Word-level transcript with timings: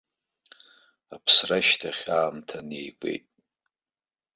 Аԥсра 1.15 1.57
ашьҭахь 1.61 2.03
аамҭа 2.17 2.57
неигәеит. 2.67 3.25